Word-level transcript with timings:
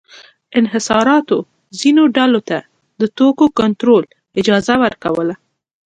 انحصاراتو 0.59 1.37
ځینو 1.79 2.03
ډلو 2.17 2.39
ته 2.49 2.57
د 3.01 3.01
توکو 3.17 3.45
کنټرول 3.59 4.03
اجازه 4.39 4.73
ورکوله. 4.83 5.35